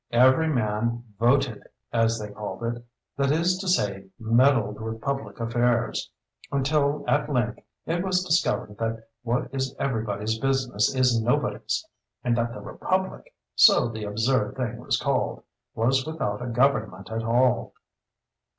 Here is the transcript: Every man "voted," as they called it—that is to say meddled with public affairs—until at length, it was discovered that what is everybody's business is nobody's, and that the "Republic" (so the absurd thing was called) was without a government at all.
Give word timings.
Every 0.09 0.47
man 0.47 1.03
"voted," 1.19 1.61
as 1.93 2.17
they 2.17 2.31
called 2.31 2.63
it—that 2.63 3.29
is 3.31 3.59
to 3.59 3.67
say 3.67 4.07
meddled 4.17 4.81
with 4.81 4.99
public 4.99 5.39
affairs—until 5.39 7.05
at 7.07 7.31
length, 7.31 7.59
it 7.85 8.03
was 8.03 8.23
discovered 8.23 8.79
that 8.79 9.07
what 9.21 9.53
is 9.53 9.75
everybody's 9.77 10.39
business 10.39 10.95
is 10.95 11.21
nobody's, 11.21 11.85
and 12.23 12.35
that 12.35 12.51
the 12.51 12.61
"Republic" 12.61 13.31
(so 13.53 13.89
the 13.89 14.05
absurd 14.05 14.55
thing 14.55 14.77
was 14.77 14.97
called) 14.99 15.43
was 15.75 16.03
without 16.03 16.41
a 16.41 16.47
government 16.47 17.11
at 17.11 17.21
all. 17.23 17.75